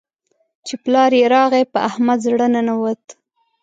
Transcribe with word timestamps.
چې 0.65 0.73
پلار 0.83 1.11
يې 1.19 1.25
راغی؛ 1.33 1.63
په 1.73 1.79
احمد 1.89 2.19
زړه 2.25 2.47
ننوت. 2.53 3.03